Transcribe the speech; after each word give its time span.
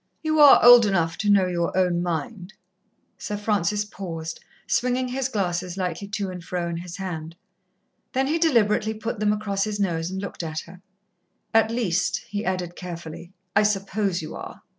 "You 0.23 0.39
are 0.39 0.65
old 0.65 0.87
enough 0.87 1.15
to 1.19 1.29
know 1.29 1.45
your 1.45 1.77
own 1.77 2.01
mind." 2.01 2.55
Sir 3.19 3.37
Francis 3.37 3.85
paused, 3.85 4.39
swinging 4.65 5.09
his 5.09 5.29
glasses 5.29 5.77
lightly 5.77 6.07
to 6.07 6.31
and 6.31 6.43
fro 6.43 6.67
in 6.67 6.77
his 6.77 6.97
hand. 6.97 7.35
Then 8.13 8.25
he 8.25 8.39
deliberately 8.39 8.95
put 8.95 9.19
them 9.19 9.31
across 9.31 9.63
his 9.65 9.79
nose 9.79 10.09
and 10.09 10.19
looked 10.19 10.41
at 10.41 10.61
her. 10.61 10.81
"At 11.53 11.69
least," 11.69 12.17
he 12.29 12.43
added 12.43 12.75
carefully, 12.75 13.31
"I 13.55 13.61
suppose 13.61 14.23
you 14.23 14.35
are. 14.35 14.63